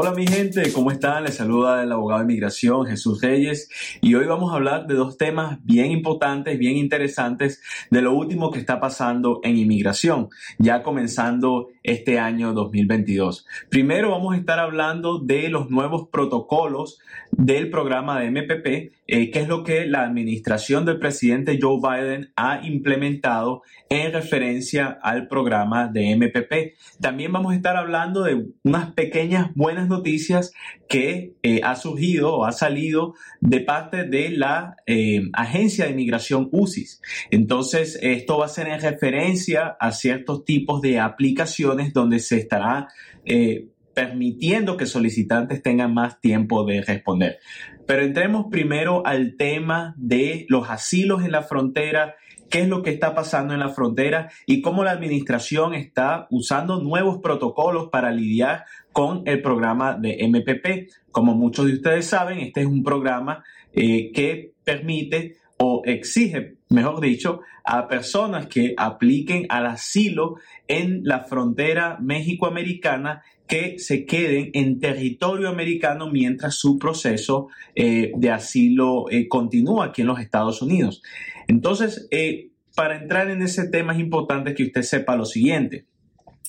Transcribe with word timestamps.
Hola 0.00 0.12
mi 0.12 0.28
gente, 0.28 0.72
¿cómo 0.72 0.92
están? 0.92 1.24
Les 1.24 1.34
saluda 1.34 1.82
el 1.82 1.90
abogado 1.90 2.20
de 2.20 2.26
inmigración 2.26 2.86
Jesús 2.86 3.20
Reyes 3.20 3.68
y 4.00 4.14
hoy 4.14 4.26
vamos 4.26 4.52
a 4.52 4.54
hablar 4.54 4.86
de 4.86 4.94
dos 4.94 5.18
temas 5.18 5.58
bien 5.64 5.90
importantes, 5.90 6.56
bien 6.56 6.76
interesantes 6.76 7.60
de 7.90 8.02
lo 8.02 8.12
último 8.12 8.50
que 8.50 8.58
está 8.58 8.80
pasando 8.80 9.40
en 9.42 9.56
inmigración, 9.56 10.28
ya 10.58 10.82
comenzando 10.82 11.68
este 11.82 12.18
año 12.18 12.52
2022. 12.52 13.46
Primero 13.70 14.10
vamos 14.10 14.34
a 14.34 14.38
estar 14.38 14.58
hablando 14.58 15.18
de 15.18 15.48
los 15.48 15.70
nuevos 15.70 16.08
protocolos 16.08 16.98
del 17.32 17.70
programa 17.70 18.20
de 18.20 18.30
MPP, 18.30 18.66
eh, 19.06 19.30
que 19.30 19.40
es 19.40 19.48
lo 19.48 19.64
que 19.64 19.86
la 19.86 20.02
administración 20.02 20.84
del 20.84 20.98
presidente 20.98 21.58
Joe 21.60 21.78
Biden 21.80 22.32
ha 22.36 22.60
implementado 22.66 23.62
en 23.88 24.12
referencia 24.12 24.98
al 25.02 25.28
programa 25.28 25.88
de 25.88 26.14
MPP. 26.16 26.74
También 27.00 27.32
vamos 27.32 27.52
a 27.52 27.56
estar 27.56 27.76
hablando 27.76 28.22
de 28.22 28.46
unas 28.64 28.92
pequeñas 28.92 29.50
buenas 29.54 29.88
noticias 29.88 30.52
que 30.88 31.34
eh, 31.42 31.60
ha 31.62 31.76
surgido 31.76 32.34
o 32.34 32.44
ha 32.44 32.52
salido 32.52 33.14
de 33.40 33.60
parte 33.60 34.04
de 34.04 34.30
la 34.30 34.76
eh, 34.86 35.22
Agencia 35.32 35.84
de 35.84 35.92
Inmigración 35.92 36.48
UCIS. 36.52 37.00
Entonces, 37.30 37.77
esto 37.80 38.38
va 38.38 38.46
a 38.46 38.48
ser 38.48 38.68
en 38.68 38.80
referencia 38.80 39.76
a 39.80 39.92
ciertos 39.92 40.44
tipos 40.44 40.80
de 40.82 41.00
aplicaciones 41.00 41.92
donde 41.92 42.18
se 42.18 42.36
estará 42.36 42.88
eh, 43.24 43.68
permitiendo 43.94 44.76
que 44.76 44.86
solicitantes 44.86 45.62
tengan 45.62 45.92
más 45.92 46.20
tiempo 46.20 46.64
de 46.64 46.82
responder. 46.82 47.38
Pero 47.86 48.02
entremos 48.02 48.46
primero 48.50 49.04
al 49.06 49.36
tema 49.36 49.94
de 49.96 50.46
los 50.48 50.70
asilos 50.70 51.24
en 51.24 51.32
la 51.32 51.42
frontera 51.42 52.14
qué 52.48 52.60
es 52.60 52.68
lo 52.68 52.82
que 52.82 52.90
está 52.90 53.14
pasando 53.14 53.54
en 53.54 53.60
la 53.60 53.70
frontera 53.70 54.30
y 54.46 54.62
cómo 54.62 54.84
la 54.84 54.92
administración 54.92 55.74
está 55.74 56.26
usando 56.30 56.80
nuevos 56.80 57.18
protocolos 57.18 57.88
para 57.90 58.10
lidiar 58.10 58.64
con 58.92 59.22
el 59.26 59.42
programa 59.42 59.94
de 59.94 60.18
MPP. 60.28 60.90
Como 61.10 61.34
muchos 61.34 61.66
de 61.66 61.74
ustedes 61.74 62.06
saben, 62.06 62.40
este 62.40 62.60
es 62.60 62.66
un 62.66 62.82
programa 62.82 63.44
eh, 63.72 64.12
que 64.12 64.52
permite 64.64 65.36
o 65.58 65.82
exige, 65.84 66.56
mejor 66.68 67.00
dicho, 67.00 67.40
a 67.64 67.88
personas 67.88 68.46
que 68.46 68.74
apliquen 68.76 69.46
al 69.48 69.66
asilo 69.66 70.36
en 70.68 71.00
la 71.04 71.24
frontera 71.24 71.98
México-americana 72.00 73.22
que 73.46 73.78
se 73.78 74.04
queden 74.04 74.50
en 74.52 74.78
territorio 74.78 75.48
americano 75.48 76.10
mientras 76.10 76.54
su 76.54 76.78
proceso 76.78 77.48
eh, 77.74 78.12
de 78.16 78.30
asilo 78.30 79.06
eh, 79.10 79.26
continúa 79.26 79.86
aquí 79.86 80.02
en 80.02 80.08
los 80.08 80.20
Estados 80.20 80.62
Unidos. 80.62 81.02
Entonces, 81.48 82.06
eh, 82.10 82.50
para 82.76 82.96
entrar 82.96 83.30
en 83.30 83.42
ese 83.42 83.68
tema 83.68 83.94
es 83.94 84.00
importante 84.00 84.54
que 84.54 84.64
usted 84.64 84.82
sepa 84.82 85.16
lo 85.16 85.24
siguiente. 85.24 85.86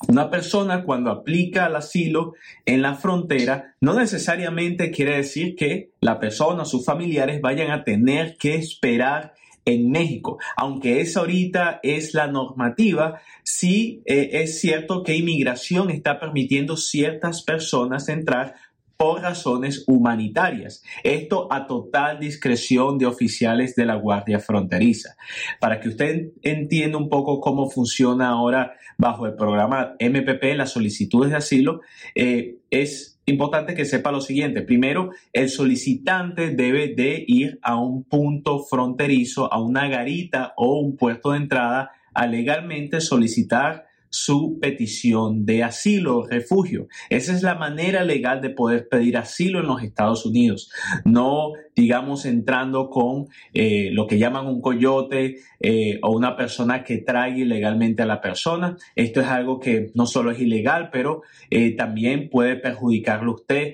Una 0.07 0.29
persona 0.29 0.83
cuando 0.83 1.11
aplica 1.11 1.65
al 1.65 1.75
asilo 1.75 2.33
en 2.65 2.81
la 2.81 2.95
frontera 2.95 3.75
no 3.81 3.93
necesariamente 3.93 4.91
quiere 4.91 5.17
decir 5.17 5.55
que 5.55 5.91
la 5.99 6.19
persona 6.19 6.65
sus 6.65 6.85
familiares 6.85 7.41
vayan 7.41 7.71
a 7.71 7.83
tener 7.83 8.37
que 8.37 8.55
esperar 8.55 9.33
en 9.65 9.91
México. 9.91 10.39
Aunque 10.55 11.01
esa 11.01 11.19
ahorita 11.19 11.79
es 11.83 12.13
la 12.13 12.27
normativa, 12.27 13.21
sí 13.43 14.01
eh, 14.05 14.29
es 14.33 14.59
cierto 14.59 15.03
que 15.03 15.15
inmigración 15.15 15.89
está 15.89 16.19
permitiendo 16.19 16.77
ciertas 16.77 17.43
personas 17.43 18.09
entrar 18.09 18.55
por 18.99 19.21
razones 19.21 19.85
humanitarias. 19.87 20.83
Esto 21.05 21.47
a 21.53 21.67
total 21.67 22.19
discreción 22.19 22.97
de 22.97 23.05
oficiales 23.05 23.73
de 23.77 23.85
la 23.85 23.95
Guardia 23.95 24.39
Fronteriza. 24.39 25.15
Para 25.61 25.79
que 25.79 25.87
usted 25.87 26.33
entienda 26.41 26.97
un 26.97 27.07
poco 27.07 27.39
cómo 27.39 27.69
funciona 27.69 28.27
ahora 28.27 28.73
bajo 28.97 29.25
el 29.25 29.35
programa 29.35 29.95
MPP 30.01 30.53
las 30.57 30.73
solicitudes 30.73 31.31
de 31.31 31.37
asilo, 31.37 31.79
eh, 32.13 32.57
es 32.71 33.21
importante 33.25 33.73
que 33.73 33.85
sepa 33.85 34.11
lo 34.11 34.19
siguiente. 34.19 34.63
Primero, 34.63 35.11
el 35.31 35.47
solicitante 35.47 36.49
debe 36.49 36.93
de 36.93 37.23
ir 37.25 37.57
a 37.61 37.77
un 37.77 38.03
punto 38.03 38.65
fronterizo, 38.65 39.53
a 39.53 39.61
una 39.61 39.87
garita 39.87 40.51
o 40.57 40.77
un 40.77 40.97
puerto 40.97 41.31
de 41.31 41.37
entrada 41.37 41.91
a 42.13 42.27
legalmente 42.27 42.99
solicitar 42.99 43.88
su 44.09 44.57
petición 44.59 45.45
de 45.45 45.63
asilo 45.63 46.19
o 46.19 46.27
refugio. 46.27 46.87
Esa 47.09 47.33
es 47.33 47.43
la 47.43 47.55
manera 47.55 48.03
legal 48.03 48.41
de 48.41 48.49
poder 48.49 48.87
pedir 48.89 49.17
asilo 49.17 49.59
en 49.59 49.67
los 49.67 49.83
Estados 49.83 50.25
Unidos. 50.25 50.71
No, 51.05 51.53
digamos, 51.75 52.25
entrando 52.25 52.89
con 52.89 53.27
eh, 53.53 53.89
lo 53.91 54.07
que 54.07 54.17
llaman 54.17 54.47
un 54.47 54.61
coyote 54.61 55.37
eh, 55.59 55.99
o 56.01 56.11
una 56.11 56.35
persona 56.35 56.83
que 56.83 56.97
trae 56.97 57.39
ilegalmente 57.39 58.03
a 58.03 58.05
la 58.05 58.21
persona. 58.21 58.77
Esto 58.95 59.21
es 59.21 59.27
algo 59.27 59.59
que 59.59 59.91
no 59.93 60.05
solo 60.05 60.31
es 60.31 60.39
ilegal, 60.39 60.89
pero 60.91 61.21
eh, 61.49 61.75
también 61.75 62.29
puede 62.29 62.55
perjudicarle 62.55 63.27
a 63.27 63.33
usted 63.33 63.73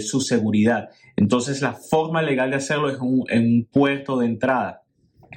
su 0.00 0.20
seguridad. 0.20 0.88
Entonces, 1.16 1.62
la 1.62 1.74
forma 1.74 2.22
legal 2.22 2.50
de 2.50 2.56
hacerlo 2.56 2.88
es 2.88 2.98
en 3.28 3.46
un 3.46 3.68
puerto 3.70 4.18
de 4.18 4.26
entrada. 4.26 4.82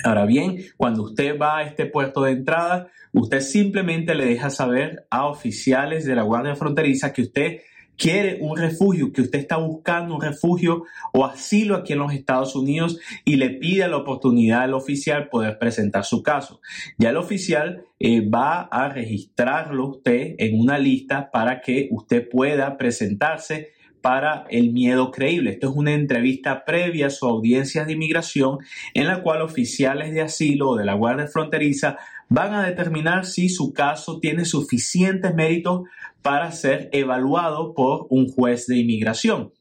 Ahora 0.03 0.25
bien, 0.25 0.57
cuando 0.75 1.03
usted 1.03 1.37
va 1.39 1.57
a 1.57 1.63
este 1.63 1.85
puerto 1.85 2.23
de 2.23 2.31
entrada, 2.31 2.87
usted 3.11 3.41
simplemente 3.41 4.15
le 4.15 4.25
deja 4.25 4.49
saber 4.49 5.05
a 5.09 5.27
oficiales 5.27 6.05
de 6.05 6.15
la 6.15 6.23
Guardia 6.23 6.55
Fronteriza 6.55 7.13
que 7.13 7.21
usted 7.21 7.57
quiere 7.97 8.39
un 8.41 8.57
refugio, 8.57 9.11
que 9.11 9.21
usted 9.21 9.39
está 9.39 9.57
buscando 9.57 10.15
un 10.15 10.21
refugio 10.21 10.83
o 11.11 11.25
asilo 11.25 11.75
aquí 11.75 11.93
en 11.93 11.99
los 11.99 12.13
Estados 12.13 12.55
Unidos 12.55 12.99
y 13.23 13.35
le 13.35 13.51
pide 13.51 13.87
la 13.87 13.97
oportunidad 13.97 14.63
al 14.63 14.73
oficial 14.73 15.29
poder 15.29 15.59
presentar 15.59 16.03
su 16.03 16.23
caso. 16.23 16.59
Ya 16.97 17.11
el 17.11 17.17
oficial 17.17 17.85
eh, 17.99 18.27
va 18.27 18.61
a 18.61 18.89
registrarlo 18.89 19.89
usted 19.89 20.35
en 20.37 20.59
una 20.59 20.79
lista 20.79 21.29
para 21.31 21.61
que 21.61 21.89
usted 21.91 22.27
pueda 22.27 22.77
presentarse 22.77 23.72
para 24.03 24.45
el 24.49 24.73
miedo 24.73 25.11
creíble. 25.11 25.51
Esto 25.51 25.69
es 25.69 25.77
una 25.77 25.93
entrevista 25.93 26.65
previa 26.65 27.07
a 27.07 27.09
su 27.09 27.25
audiencia 27.25 27.85
de 27.85 27.93
inmigración 27.93 28.57
en 28.93 29.07
la 29.07 29.23
cual 29.23 29.41
oficiales 29.41 30.11
de 30.13 30.21
asilo 30.21 30.71
o 30.71 30.75
de 30.75 30.83
la 30.83 30.93
Guardia 30.93 31.27
Fronteriza 31.27 31.97
van 32.27 32.53
a 32.53 32.65
determinar 32.65 33.25
si 33.25 33.47
su 33.47 33.71
caso 33.71 34.19
tiene 34.19 34.43
suficientes 34.43 35.33
méritos 35.33 35.83
para 36.21 36.51
ser 36.51 36.89
evaluado 36.91 37.73
por 37.73 38.07
un 38.09 38.27
juez 38.27 38.67
de 38.67 38.75
inmigración. 38.75 39.53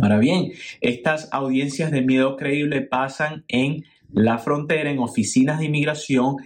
Ahora 0.00 0.18
bien, 0.18 0.52
estas 0.80 1.28
audiencias 1.30 1.90
de 1.90 2.00
miedo 2.00 2.36
creíble 2.36 2.80
pasan 2.80 3.44
en 3.46 3.84
la 4.10 4.38
frontera, 4.38 4.90
en 4.90 5.00
oficinas 5.00 5.58
de 5.58 5.66
inmigración 5.66 6.36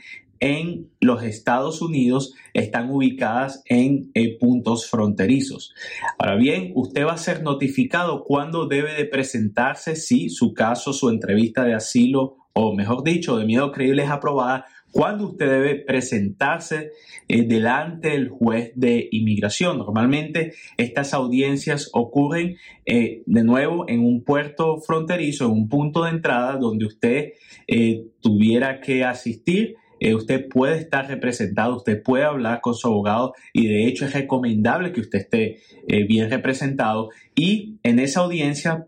en 0.41 0.89
los 1.01 1.23
Estados 1.23 1.83
Unidos 1.83 2.35
están 2.55 2.91
ubicadas 2.91 3.63
en 3.67 4.11
eh, 4.15 4.39
puntos 4.39 4.89
fronterizos. 4.89 5.75
Ahora 6.19 6.37
bien, 6.37 6.73
usted 6.75 7.05
va 7.05 7.13
a 7.13 7.19
ser 7.19 7.43
notificado 7.43 8.25
cuándo 8.25 8.67
debe 8.67 8.95
de 8.95 9.05
presentarse 9.05 9.97
si 9.97 10.31
su 10.31 10.55
caso, 10.55 10.95
su 10.95 11.11
entrevista 11.11 11.65
de 11.65 11.75
asilo 11.75 12.39
o 12.53 12.75
mejor 12.75 13.05
dicho, 13.05 13.37
de 13.37 13.45
miedo 13.45 13.71
creíble 13.71 14.03
es 14.03 14.11
aprobada, 14.11 14.67
cuándo 14.91 15.29
usted 15.29 15.49
debe 15.49 15.77
presentarse 15.77 16.91
eh, 17.29 17.47
delante 17.47 18.09
del 18.09 18.29
juez 18.29 18.73
de 18.75 19.09
inmigración. 19.13 19.79
Normalmente 19.79 20.55
estas 20.77 21.15
audiencias 21.15 21.91
ocurren 21.93 22.57
eh, 22.87 23.23
de 23.25 23.45
nuevo 23.45 23.89
en 23.89 24.01
un 24.01 24.25
puerto 24.25 24.79
fronterizo, 24.81 25.45
en 25.45 25.53
un 25.53 25.69
punto 25.69 26.03
de 26.03 26.11
entrada 26.11 26.57
donde 26.57 26.87
usted 26.87 27.33
tuviera 28.21 28.81
que 28.81 29.05
asistir 29.05 29.77
eh, 30.01 30.15
usted 30.15 30.49
puede 30.49 30.79
estar 30.79 31.07
representado, 31.07 31.77
usted 31.77 32.03
puede 32.03 32.25
hablar 32.25 32.61
con 32.63 32.75
su 32.75 32.89
abogado 32.89 33.35
y 33.53 33.69
de 33.69 33.87
hecho 33.87 34.07
es 34.07 34.15
recomendable 34.15 34.93
que 34.93 35.01
usted 35.01 35.21
esté 35.21 35.59
eh, 35.87 36.07
bien 36.07 36.31
representado 36.31 37.11
y 37.35 37.79
en 37.83 37.99
esa 37.99 38.21
audiencia 38.21 38.87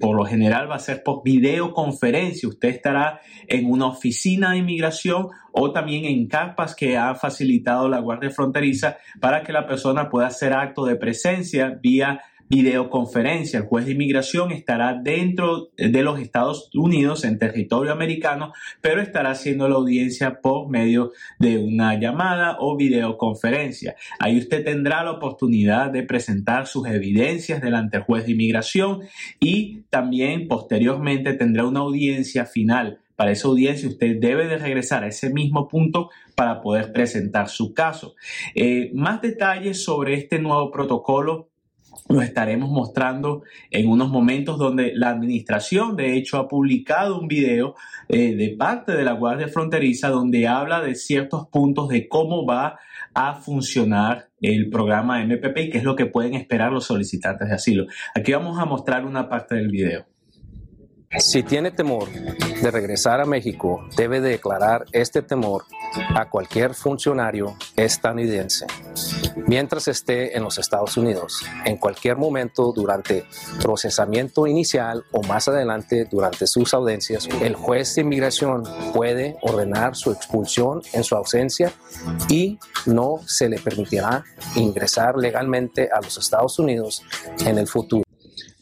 por 0.00 0.16
lo 0.16 0.24
general 0.24 0.70
va 0.70 0.76
a 0.76 0.80
ser 0.80 1.02
por 1.02 1.22
videoconferencia. 1.24 2.48
Usted 2.48 2.68
estará 2.68 3.20
en 3.48 3.70
una 3.70 3.86
oficina 3.86 4.52
de 4.52 4.58
inmigración 4.58 5.28
o 5.52 5.72
también 5.72 6.04
en 6.04 6.28
carpas 6.28 6.76
que 6.76 6.96
ha 6.96 7.14
facilitado 7.16 7.88
la 7.88 7.98
Guardia 7.98 8.30
Fronteriza 8.30 8.96
para 9.20 9.42
que 9.42 9.52
la 9.52 9.66
persona 9.66 10.08
pueda 10.08 10.28
hacer 10.28 10.52
acto 10.52 10.84
de 10.84 10.96
presencia 10.96 11.76
vía 11.82 12.20
videoconferencia. 12.48 13.58
El 13.58 13.66
juez 13.66 13.86
de 13.86 13.92
inmigración 13.92 14.52
estará 14.52 14.94
dentro 14.94 15.70
de 15.76 16.02
los 16.02 16.20
Estados 16.20 16.70
Unidos, 16.74 17.24
en 17.24 17.38
territorio 17.38 17.92
americano, 17.92 18.52
pero 18.80 19.00
estará 19.00 19.30
haciendo 19.30 19.68
la 19.68 19.76
audiencia 19.76 20.40
por 20.40 20.68
medio 20.68 21.12
de 21.38 21.58
una 21.58 21.98
llamada 21.98 22.56
o 22.60 22.76
videoconferencia. 22.76 23.96
Ahí 24.18 24.38
usted 24.38 24.64
tendrá 24.64 25.04
la 25.04 25.12
oportunidad 25.12 25.90
de 25.90 26.02
presentar 26.02 26.66
sus 26.66 26.86
evidencias 26.86 27.60
delante 27.60 27.96
del 27.96 28.06
juez 28.06 28.26
de 28.26 28.32
inmigración 28.32 29.02
y 29.40 29.82
también 29.90 30.48
posteriormente 30.48 31.34
tendrá 31.34 31.66
una 31.66 31.80
audiencia 31.80 32.46
final. 32.46 33.00
Para 33.16 33.30
esa 33.30 33.46
audiencia 33.46 33.88
usted 33.88 34.16
debe 34.18 34.48
de 34.48 34.58
regresar 34.58 35.04
a 35.04 35.08
ese 35.08 35.30
mismo 35.30 35.68
punto 35.68 36.10
para 36.34 36.60
poder 36.60 36.92
presentar 36.92 37.48
su 37.48 37.72
caso. 37.72 38.16
Eh, 38.54 38.90
más 38.92 39.22
detalles 39.22 39.84
sobre 39.84 40.14
este 40.14 40.40
nuevo 40.40 40.72
protocolo 40.72 41.48
lo 42.08 42.20
estaremos 42.22 42.70
mostrando 42.70 43.42
en 43.70 43.88
unos 43.88 44.10
momentos 44.10 44.58
donde 44.58 44.92
la 44.94 45.10
administración 45.10 45.96
de 45.96 46.16
hecho 46.16 46.38
ha 46.38 46.48
publicado 46.48 47.18
un 47.18 47.28
video 47.28 47.74
eh, 48.08 48.34
de 48.34 48.54
parte 48.56 48.92
de 48.92 49.04
la 49.04 49.12
Guardia 49.12 49.48
Fronteriza 49.48 50.08
donde 50.08 50.46
habla 50.46 50.80
de 50.80 50.94
ciertos 50.94 51.48
puntos 51.48 51.88
de 51.88 52.08
cómo 52.08 52.44
va 52.46 52.78
a 53.14 53.34
funcionar 53.34 54.28
el 54.40 54.68
programa 54.68 55.24
MPP 55.24 55.58
y 55.58 55.70
qué 55.70 55.78
es 55.78 55.84
lo 55.84 55.96
que 55.96 56.06
pueden 56.06 56.34
esperar 56.34 56.72
los 56.72 56.84
solicitantes 56.84 57.48
de 57.48 57.54
asilo. 57.54 57.86
Aquí 58.14 58.32
vamos 58.32 58.58
a 58.58 58.64
mostrar 58.64 59.06
una 59.06 59.28
parte 59.28 59.54
del 59.54 59.68
video. 59.68 60.04
Si 61.16 61.44
tiene 61.44 61.70
temor 61.70 62.08
de 62.10 62.70
regresar 62.72 63.20
a 63.20 63.24
México, 63.24 63.86
debe 63.96 64.20
declarar 64.20 64.84
este 64.90 65.22
temor 65.22 65.62
a 66.14 66.28
cualquier 66.28 66.74
funcionario 66.74 67.54
estadounidense 67.76 68.66
mientras 69.46 69.88
esté 69.88 70.36
en 70.36 70.42
los 70.42 70.58
Estados 70.58 70.96
Unidos, 70.96 71.42
en 71.64 71.76
cualquier 71.76 72.16
momento 72.16 72.72
durante 72.72 73.24
procesamiento 73.60 74.46
inicial 74.46 75.04
o 75.12 75.22
más 75.22 75.48
adelante 75.48 76.06
durante 76.10 76.46
sus 76.46 76.74
audiencias. 76.74 77.28
El 77.40 77.54
juez 77.54 77.94
de 77.94 78.02
inmigración 78.02 78.64
puede 78.92 79.36
ordenar 79.42 79.96
su 79.96 80.12
expulsión 80.12 80.82
en 80.92 81.04
su 81.04 81.16
ausencia 81.16 81.72
y 82.28 82.58
no 82.86 83.20
se 83.26 83.48
le 83.48 83.58
permitirá 83.58 84.24
ingresar 84.56 85.16
legalmente 85.16 85.88
a 85.92 86.00
los 86.00 86.18
Estados 86.18 86.58
Unidos 86.58 87.02
en 87.44 87.58
el 87.58 87.66
futuro. 87.66 88.03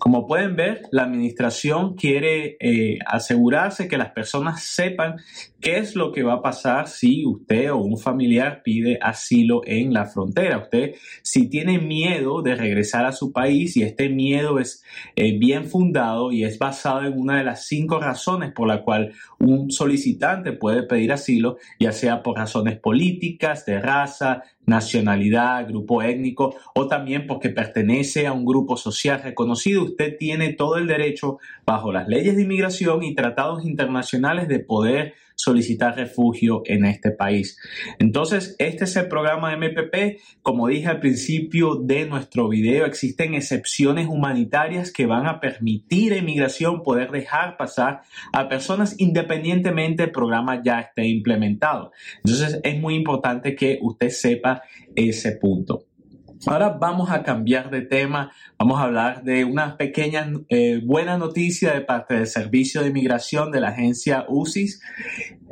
Como 0.03 0.27
pueden 0.27 0.57
ver, 0.57 0.83
la 0.91 1.05
administración 1.05 1.95
quiere 1.95 2.57
eh, 2.59 2.99
asegurarse 3.07 3.87
que 3.87 3.97
las 3.97 4.11
personas 4.11 4.65
sepan 4.65 5.15
qué 5.61 5.79
es 5.79 5.95
lo 5.95 6.11
que 6.11 6.25
va 6.25 6.33
a 6.33 6.43
pasar 6.43 6.89
si 6.89 7.25
usted 7.25 7.71
o 7.71 7.77
un 7.77 7.97
familiar 7.97 8.63
pide 8.65 8.99
asilo 9.01 9.61
en 9.65 9.93
la 9.93 10.07
frontera. 10.07 10.59
Usted, 10.59 10.97
si 11.23 11.49
tiene 11.49 11.79
miedo 11.79 12.43
de 12.43 12.57
regresar 12.57 13.07
a 13.07 13.13
su 13.13 13.31
país 13.31 13.77
y 13.77 13.85
este 13.85 14.09
miedo 14.09 14.59
es 14.59 14.83
eh, 15.15 15.39
bien 15.39 15.67
fundado 15.67 16.33
y 16.33 16.43
es 16.43 16.59
basado 16.59 17.05
en 17.05 17.17
una 17.17 17.39
de 17.39 17.45
las 17.45 17.69
cinco 17.69 18.01
razones 18.01 18.51
por 18.51 18.67
la 18.67 18.83
cual 18.83 19.13
un 19.39 19.71
solicitante 19.71 20.51
puede 20.51 20.83
pedir 20.83 21.13
asilo, 21.13 21.59
ya 21.79 21.93
sea 21.93 22.25
por 22.25 22.39
razones 22.39 22.77
políticas, 22.81 23.65
de 23.67 23.79
raza, 23.79 24.43
nacionalidad, 24.67 25.67
grupo 25.67 26.03
étnico 26.03 26.55
o 26.75 26.87
también 26.87 27.27
porque 27.27 27.51
pertenece 27.51 28.27
a 28.27 28.33
un 28.33 28.45
grupo 28.45 28.77
social 28.77 29.23
reconocido, 29.23 29.85
usted 29.85 30.17
tiene 30.19 30.53
todo 30.53 30.77
el 30.77 30.87
derecho 30.87 31.39
bajo 31.67 31.93
las 31.93 32.09
leyes 32.09 32.37
de 32.37 32.43
inmigración 32.43 33.03
y 33.03 33.15
tratados 33.15 33.65
internacionales 33.65 34.49
de 34.49 34.61
poder 34.61 35.15
solicitar 35.35 35.97
refugio 35.97 36.63
en 36.67 36.85
este 36.85 37.11
país. 37.11 37.59
Entonces, 37.99 38.57
este 38.59 38.85
es 38.85 38.97
el 38.97 39.09
programa 39.09 39.57
MPP. 39.57 40.21
Como 40.43 40.69
dije 40.69 40.89
al 40.89 41.01
principio 41.01 41.77
de 41.77 42.07
nuestro 42.07 42.49
video, 42.49 42.87
existen 42.87 43.35
excepciones 43.35 44.09
humanitarias 44.09 44.93
que 44.93 45.07
van 45.07 45.27
a 45.27 45.41
permitir 45.41 46.13
a 46.13 46.19
inmigración 46.19 46.83
poder 46.83 47.11
dejar 47.11 47.57
pasar 47.57 48.03
a 48.33 48.49
personas 48.49 48.95
independientemente 48.99 50.05
el 50.05 50.11
programa 50.11 50.63
ya 50.63 50.81
esté 50.81 51.07
implementado. 51.07 51.93
Entonces, 52.25 52.61
es 52.63 52.81
muy 52.81 52.95
importante 52.95 53.55
que 53.55 53.79
usted 53.83 54.11
sepa 54.11 54.63
ese 54.95 55.33
punto. 55.33 55.87
Ahora 56.45 56.71
vamos 56.71 57.09
a 57.11 57.23
cambiar 57.23 57.71
de 57.71 57.83
tema, 57.83 58.33
vamos 58.59 58.81
a 58.81 58.85
hablar 58.85 59.23
de 59.23 59.45
una 59.45 59.77
pequeña 59.77 60.29
eh, 60.49 60.81
buena 60.85 61.17
noticia 61.17 61.73
de 61.73 61.83
parte 61.83 62.15
del 62.15 62.27
Servicio 62.27 62.83
de 62.83 62.89
Inmigración 62.89 63.53
de 63.53 63.61
la 63.61 63.69
agencia 63.69 64.27
UCIS 64.29 64.81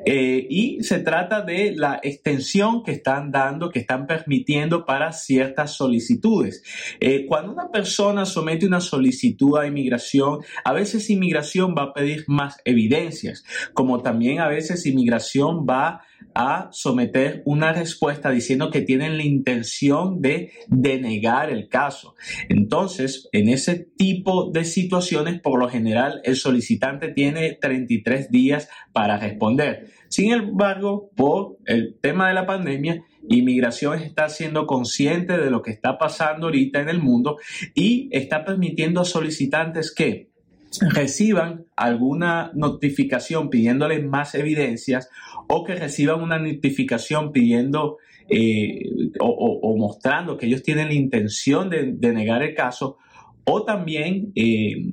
eh, 0.04 0.46
y 0.50 0.82
se 0.82 0.98
trata 0.98 1.42
de 1.42 1.74
la 1.76 2.00
extensión 2.02 2.82
que 2.82 2.90
están 2.90 3.30
dando, 3.30 3.70
que 3.70 3.78
están 3.78 4.08
permitiendo 4.08 4.84
para 4.84 5.12
ciertas 5.12 5.76
solicitudes. 5.76 6.64
Eh, 6.98 7.24
cuando 7.26 7.52
una 7.52 7.70
persona 7.70 8.24
somete 8.24 8.66
una 8.66 8.80
solicitud 8.80 9.58
a 9.58 9.68
inmigración, 9.68 10.40
a 10.64 10.72
veces 10.72 11.08
inmigración 11.08 11.72
va 11.76 11.82
a 11.84 11.92
pedir 11.92 12.24
más 12.26 12.56
evidencias, 12.64 13.44
como 13.74 14.02
también 14.02 14.40
a 14.40 14.48
veces 14.48 14.86
inmigración 14.86 15.66
va 15.68 15.88
a 15.88 16.00
someter 16.72 17.42
una 17.44 17.72
respuesta 17.72 18.30
diciendo 18.30 18.70
que 18.70 18.82
tienen 18.82 19.16
la 19.16 19.24
intención 19.24 20.20
de 20.20 20.52
denegar 20.68 21.50
el 21.50 21.68
caso. 21.68 22.14
Entonces, 22.48 23.28
en 23.32 23.48
ese 23.48 23.76
tipo 23.96 24.50
de 24.50 24.64
situaciones, 24.64 25.40
por 25.40 25.58
lo 25.58 25.68
general, 25.68 26.20
el 26.24 26.36
solicitante 26.36 27.08
tiene 27.08 27.58
33 27.60 28.30
días 28.30 28.68
para 28.92 29.18
responder. 29.18 29.90
Sin 30.08 30.32
embargo, 30.32 31.10
por 31.14 31.58
el 31.66 31.96
tema 32.00 32.28
de 32.28 32.34
la 32.34 32.46
pandemia, 32.46 33.04
Inmigración 33.28 34.00
está 34.00 34.28
siendo 34.28 34.66
consciente 34.66 35.36
de 35.36 35.50
lo 35.50 35.62
que 35.62 35.70
está 35.70 35.98
pasando 35.98 36.46
ahorita 36.46 36.80
en 36.80 36.88
el 36.88 37.00
mundo 37.00 37.36
y 37.74 38.08
está 38.12 38.44
permitiendo 38.44 39.02
a 39.02 39.04
solicitantes 39.04 39.94
que 39.94 40.29
reciban 40.80 41.66
alguna 41.76 42.52
notificación 42.54 43.50
pidiéndole 43.50 44.02
más 44.02 44.34
evidencias 44.34 45.08
o 45.48 45.64
que 45.64 45.74
reciban 45.74 46.22
una 46.22 46.38
notificación 46.38 47.32
pidiendo 47.32 47.98
eh, 48.28 48.88
o, 49.18 49.76
mostrando 49.76 50.36
que 50.36 50.46
ellos 50.46 50.62
tienen 50.62 50.88
la 50.88 50.94
intención 50.94 51.68
de, 51.68 52.12
negar 52.12 52.42
el 52.42 52.54
caso 52.54 52.98
o 53.44 53.64
también 53.64 54.32
eh, 54.36 54.92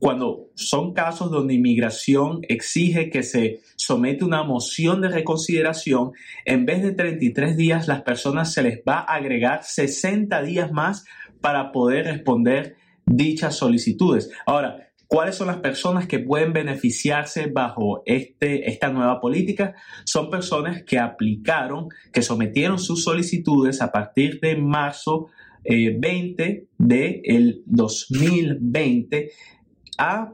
cuando 0.00 0.48
son 0.54 0.92
casos 0.92 1.30
donde 1.30 1.54
inmigración 1.54 2.40
exige 2.48 3.10
que 3.10 3.22
se 3.22 3.60
somete 3.76 4.24
una 4.24 4.42
moción 4.42 5.00
de 5.02 5.08
reconsideración, 5.08 6.12
en 6.44 6.66
vez 6.66 6.82
de 6.82 6.92
33 6.92 7.56
días, 7.56 7.86
las 7.86 8.02
personas 8.02 8.52
se 8.52 8.62
les 8.62 8.80
va 8.80 9.00
a 9.00 9.14
agregar 9.14 9.62
60 9.62 10.42
días 10.42 10.72
más 10.72 11.04
para 11.40 11.70
poder 11.70 12.06
responder 12.06 12.76
dichas 13.06 13.56
solicitudes. 13.56 14.30
Ahora, 14.46 14.91
¿Cuáles 15.12 15.34
son 15.34 15.48
las 15.48 15.58
personas 15.58 16.06
que 16.06 16.20
pueden 16.20 16.54
beneficiarse 16.54 17.44
bajo 17.44 18.02
este, 18.06 18.70
esta 18.70 18.88
nueva 18.88 19.20
política? 19.20 19.74
Son 20.06 20.30
personas 20.30 20.84
que 20.84 20.98
aplicaron, 20.98 21.88
que 22.14 22.22
sometieron 22.22 22.78
sus 22.78 23.04
solicitudes 23.04 23.82
a 23.82 23.92
partir 23.92 24.40
de 24.40 24.56
marzo 24.56 25.26
20 25.64 26.44
eh, 26.44 26.66
del 26.78 27.62
2020 27.66 29.32
a 29.98 30.32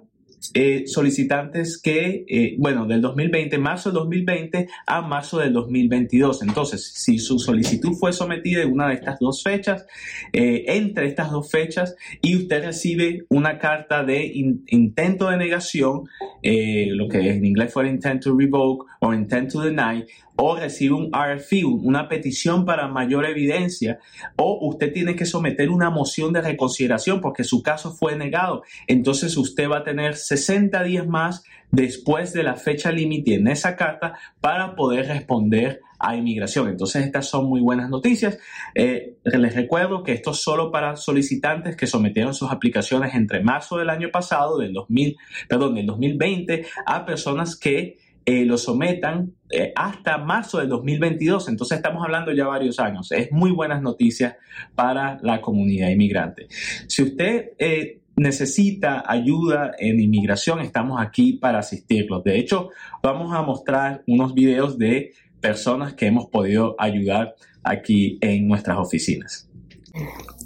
eh, 0.55 0.85
solicitantes 0.87 1.81
que, 1.81 2.25
eh, 2.29 2.57
bueno, 2.59 2.87
del 2.87 3.01
2020, 3.01 3.59
marzo 3.59 3.91
del 3.91 3.97
2020 3.97 4.69
a 4.87 5.03
marzo 5.03 5.39
del 5.39 5.53
2022. 5.53 6.43
Entonces, 6.43 6.93
si 6.95 7.19
su 7.19 7.39
solicitud 7.39 7.93
fue 7.99 8.13
sometida 8.13 8.63
en 8.63 8.73
una 8.73 8.89
de 8.89 8.95
estas 8.95 9.19
dos 9.19 9.43
fechas, 9.43 9.87
eh, 10.33 10.65
entre 10.69 11.07
estas 11.07 11.31
dos 11.31 11.51
fechas, 11.51 11.97
y 12.23 12.37
usted 12.37 12.65
recibe 12.65 13.25
una 13.29 13.59
carta 13.59 14.05
de 14.05 14.31
intento 14.67 15.31
de 15.31 15.37
negación, 15.37 16.05
lo 16.43 17.09
que 17.09 17.31
en 17.31 17.45
inglés 17.45 17.73
fue 17.73 17.89
intent 17.89 18.23
to 18.23 18.37
revoke 18.37 18.87
o 19.01 19.13
intent 19.13 19.53
to 19.53 19.61
deny, 19.61 20.05
o 20.41 20.55
recibe 20.55 20.95
un 20.95 21.11
RFI, 21.13 21.65
una 21.65 22.09
petición 22.09 22.65
para 22.65 22.87
mayor 22.87 23.27
evidencia, 23.27 23.99
o 24.37 24.69
usted 24.69 24.93
tiene 24.93 25.17
que 25.17 25.27
someter 25.27 25.69
una 25.69 25.91
moción 25.91 26.33
de 26.33 26.41
reconsideración 26.41 27.21
porque 27.21 27.43
su 27.43 27.61
caso 27.61 27.93
fue 27.93 28.15
negado. 28.15 28.63
Entonces 28.87 29.37
usted 29.37 29.69
va 29.69 29.79
a 29.79 29.85
tener 29.85 30.15
60 30.15 30.81
días 30.85 31.09
más 31.09 31.43
después 31.73 32.33
de 32.33 32.45
la 32.45 32.55
fecha 32.55 32.93
límite 32.93 33.35
en 33.35 33.49
esa 33.49 33.75
carta 33.75 34.17
para 34.41 34.77
poder 34.77 35.09
responder 35.09 35.81
a 35.99 36.15
inmigración. 36.15 36.69
Entonces 36.69 37.05
estas 37.05 37.29
son 37.29 37.47
muy 37.47 37.61
buenas 37.61 37.91
noticias. 37.91 38.39
Eh, 38.77 39.17
les 39.25 39.55
recuerdo 39.57 40.05
que 40.05 40.13
esto 40.13 40.31
es 40.31 40.37
solo 40.37 40.71
para 40.71 40.95
solicitantes 40.95 41.77
que 41.77 41.89
sometieron 41.89 42.33
sus 42.33 42.53
aplicaciones 42.53 43.13
entre 43.15 43.43
marzo 43.43 43.77
del 43.77 43.91
año 43.91 44.11
pasado, 44.13 44.59
del 44.59 44.73
2000, 44.73 45.17
perdón, 45.49 45.75
del 45.75 45.87
2020, 45.87 46.65
a 46.87 47.05
personas 47.05 47.57
que 47.57 47.99
eh, 48.29 48.45
lo 48.45 48.59
sometan 48.59 49.33
eh, 49.49 49.73
hasta 49.75 50.19
marzo 50.19 50.59
del 50.59 50.69
2022. 50.69 51.49
Entonces 51.49 51.79
estamos 51.79 52.05
hablando 52.05 52.31
ya 52.31 52.47
varios 52.47 52.79
años. 52.79 53.11
Es 53.11 53.33
muy 53.33 53.53
buenas 53.53 53.81
noticias 53.81 54.37
para 54.75 55.17
la 55.23 55.41
comunidad 55.41 55.89
inmigrante. 55.89 56.47
Si 56.89 57.05
usted 57.05 57.53
eh, 57.59 58.03
necesita 58.17 59.03
ayuda 59.07 59.73
en 59.79 59.99
inmigración, 59.99 60.61
estamos 60.61 61.01
aquí 61.01 61.39
para 61.39 61.61
asistirlos. 61.61 62.23
De 62.23 62.39
hecho, 62.39 62.69
vamos 63.03 63.35
a 63.35 63.41
mostrar 63.41 64.03
unos 64.07 64.35
videos 64.35 64.77
de 64.77 65.15
personas 65.41 65.95
que 65.95 66.05
hemos 66.05 66.27
podido 66.27 66.77
ayudar 66.79 67.35
aquí 67.63 68.19
en 68.21 68.47
nuestras 68.47 68.77
oficinas. 68.77 69.49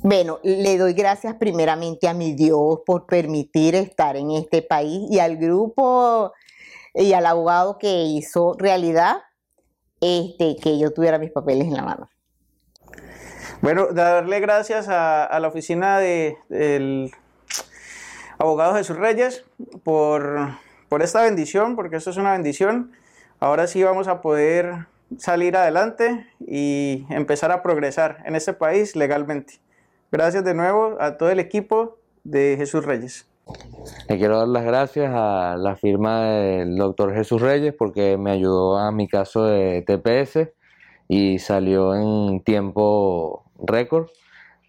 Bueno, 0.05 0.39
le 0.45 0.79
doy 0.79 0.93
gracias 0.93 1.35
primeramente 1.35 2.07
a 2.07 2.15
mi 2.15 2.33
Dios 2.33 2.79
por 2.87 3.07
permitir 3.07 3.75
estar 3.75 4.17
en 4.17 4.31
este 4.31 4.62
país 4.62 5.01
y 5.11 5.19
al 5.19 5.37
grupo 5.37 6.33
y 6.94 7.12
al 7.12 7.26
abogado 7.26 7.78
que 7.78 8.04
hizo 8.04 8.54
realidad 8.58 9.18
este, 10.00 10.56
que 10.56 10.78
yo 10.78 10.92
tuviera 10.92 11.18
mis 11.18 11.30
papeles 11.30 11.68
en 11.68 11.75
la 11.75 11.82
mano. 11.82 12.11
Bueno, 13.61 13.92
darle 13.92 14.40
gracias 14.40 14.88
a, 14.88 15.38
la 15.38 15.49
oficina 15.49 16.00
del 16.00 17.12
abogado 18.38 18.75
Jesús 18.75 18.96
Reyes 18.96 19.44
por, 19.84 20.58
por 20.88 21.02
esta 21.02 21.22
bendición, 21.22 21.76
porque 21.76 21.96
esto 21.96 22.11
es 22.11 22.16
una 22.16 22.32
bendición. 22.32 22.92
Ahora 23.38 23.68
sí 23.68 23.82
vamos 23.82 24.08
a 24.08 24.20
poder 24.20 24.87
salir 25.18 25.56
adelante 25.56 26.26
y 26.40 27.06
empezar 27.11 27.52
a 27.52 27.62
progresar 27.62 28.22
en 28.25 28.34
este 28.34 28.52
país 28.52 28.96
legalmente. 28.96 29.61
Gracias 30.11 30.44
de 30.44 30.54
nuevo 30.54 30.96
a 31.00 31.16
todo 31.16 31.30
el 31.30 31.38
equipo 31.38 31.99
de 32.25 32.56
Jesús 32.58 32.84
Reyes. 32.84 33.32
Le 34.09 34.18
quiero 34.18 34.38
dar 34.38 34.49
las 34.49 34.64
gracias 34.64 35.12
a 35.14 35.56
la 35.56 35.76
firma 35.76 36.23
del 36.25 36.76
doctor 36.76 37.14
Jesús 37.14 37.40
Reyes 37.40 37.75
porque 37.76 38.16
me 38.16 38.30
ayudó 38.30 38.78
a 38.78 38.92
mi 38.92 39.09
caso 39.09 39.44
de 39.44 39.82
TPS 39.82 40.50
y 41.09 41.38
salió 41.38 41.94
en 41.94 42.42
tiempo 42.42 43.44
récord 43.59 44.09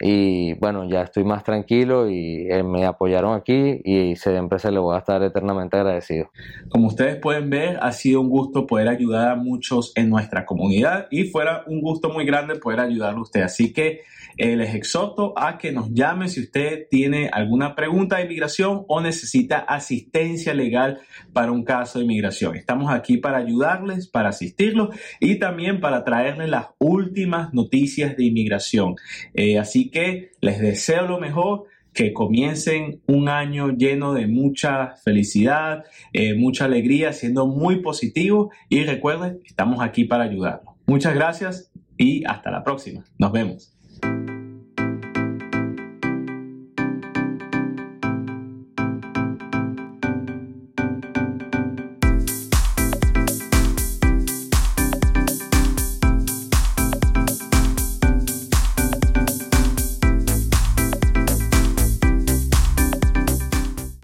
y 0.05 0.53
bueno, 0.55 0.83
ya 0.83 1.03
estoy 1.03 1.24
más 1.24 1.45
tranquilo 1.45 2.10
y 2.10 2.45
eh, 2.50 2.62
me 2.62 2.86
apoyaron 2.86 3.38
aquí 3.38 3.79
y 3.86 4.17
siempre 4.17 4.60
se 4.60 4.69
le 4.69 4.79
voy 4.79 4.98
a 4.98 5.00
estar 5.00 5.24
eternamente 5.24 5.77
agradecido. 5.77 6.29
Como 6.67 6.88
ustedes 6.88 7.15
pueden 7.15 7.50
ver, 7.50 7.79
ha 7.81 7.93
sido 7.93 8.19
un 8.19 8.29
gusto 8.29 8.67
poder 8.67 8.89
ayudar 8.89 9.29
a 9.29 9.36
muchos 9.38 9.93
en 9.95 10.10
nuestra 10.10 10.45
comunidad 10.45 11.07
y 11.10 11.24
fuera 11.24 11.63
un 11.67 11.79
gusto 11.79 12.10
muy 12.10 12.25
grande 12.25 12.55
poder 12.55 12.81
ayudarle 12.81 13.19
a 13.19 13.22
usted. 13.22 13.41
Así 13.43 13.72
que 13.72 14.01
eh, 14.38 14.55
les 14.55 14.74
exhorto 14.74 15.33
a 15.38 15.57
que 15.57 15.72
nos 15.72 15.93
llame 15.93 16.27
si 16.27 16.41
usted 16.41 16.88
tiene 16.89 17.29
alguna 17.31 17.75
pregunta 17.75 18.17
de 18.17 18.24
inmigración 18.24 18.83
o 18.88 19.00
necesita 19.00 19.60
asistencia 19.60 20.53
legal 20.53 21.01
para 21.33 21.51
un 21.51 21.63
caso 21.63 22.00
de 22.00 22.05
inmigración. 22.05 22.55
Estamos 22.55 22.91
aquí 22.91 23.17
para 23.17 23.38
ayudarles, 23.38 24.07
para 24.07 24.29
asistirlos 24.29 24.95
y 25.19 25.38
también 25.39 25.79
para 25.79 26.03
traerles 26.03 26.50
las 26.50 26.67
últimas 26.79 27.53
noticias 27.53 28.17
de 28.17 28.25
inmigración. 28.25 28.95
Eh, 29.33 29.60
así 29.60 29.91
que 29.93 30.31
les 30.41 30.59
deseo 30.59 31.07
lo 31.07 31.19
mejor 31.19 31.67
que 31.93 32.12
comiencen 32.12 33.01
un 33.07 33.29
año 33.29 33.69
lleno 33.69 34.13
de 34.13 34.27
mucha 34.27 34.95
felicidad, 35.03 35.85
eh, 36.12 36.33
mucha 36.33 36.65
alegría, 36.65 37.13
siendo 37.13 37.47
muy 37.47 37.81
positivo 37.81 38.51
y 38.67 38.83
recuerden, 38.83 39.39
estamos 39.45 39.81
aquí 39.81 40.03
para 40.03 40.23
ayudarlos. 40.23 40.73
Muchas 40.88 41.13
gracias 41.13 41.71
y 41.97 42.25
hasta 42.25 42.51
la 42.51 42.63
próxima. 42.63 43.05
Nos 43.17 43.31
vemos. 43.31 43.73